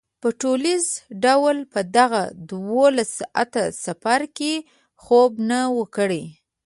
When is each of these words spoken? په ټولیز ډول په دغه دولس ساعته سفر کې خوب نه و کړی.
په 0.21 0.29
ټولیز 0.41 0.85
ډول 1.23 1.57
په 1.73 1.79
دغه 1.97 2.21
دولس 2.51 3.09
ساعته 3.19 3.63
سفر 3.85 4.21
کې 4.37 4.53
خوب 5.03 5.31
نه 5.49 5.61
و 5.75 5.81
کړی. 5.95 6.23